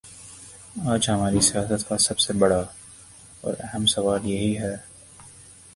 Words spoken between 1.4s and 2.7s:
سیاست کا سب سے بڑا